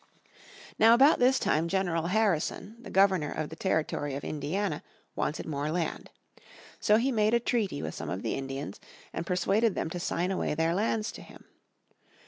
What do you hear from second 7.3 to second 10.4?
a treaty with some of the Indians and persuaded them to sign